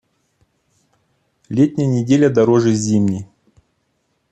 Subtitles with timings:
[1.49, 3.27] Летняя неделя дороже зимней.